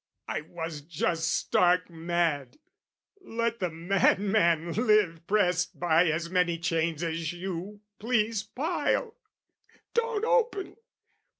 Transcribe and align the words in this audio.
I 0.27 0.41
was 0.41 0.81
just 0.81 1.27
stark 1.31 1.87
mad, 1.87 2.57
let 3.21 3.59
the 3.59 3.69
madman 3.69 4.73
live 4.73 5.27
Pressed 5.27 5.79
by 5.79 6.07
as 6.07 6.27
many 6.27 6.57
chains 6.57 7.03
as 7.03 7.31
you 7.33 7.81
please 7.99 8.41
pile! 8.41 9.13
Don't 9.93 10.25
open! 10.25 10.75